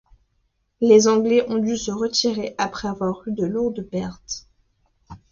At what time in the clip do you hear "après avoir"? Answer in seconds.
2.57-3.21